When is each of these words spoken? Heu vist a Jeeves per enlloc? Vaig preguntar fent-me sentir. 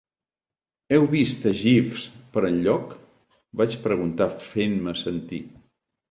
Heu 0.93 1.03
vist 1.09 1.43
a 1.49 1.51
Jeeves 1.57 2.05
per 2.37 2.41
enlloc? 2.49 2.95
Vaig 3.61 3.75
preguntar 3.83 4.27
fent-me 4.47 4.95
sentir. 5.03 5.41